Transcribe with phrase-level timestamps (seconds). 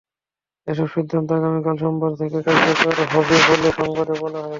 [0.67, 4.49] এসব সিদ্ধান্ত আগামীকাল সোমবার থেকে কার্যকর হবে বলে সংবাদে বলা হয়।